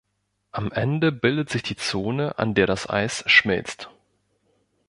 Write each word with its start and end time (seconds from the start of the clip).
Am 0.51 0.71
Ende 0.71 1.11
bildet 1.11 1.51
sie 1.51 1.61
die 1.61 1.75
Zone, 1.75 2.39
an 2.39 2.55
der 2.55 2.65
das 2.65 2.89
Eis 2.89 3.23
schmilzt. 3.27 3.91